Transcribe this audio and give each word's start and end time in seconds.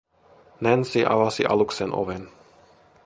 Nancy 0.61 1.03
avasi 1.05 1.45
aluksen 1.45 1.91
oven. 1.93 2.27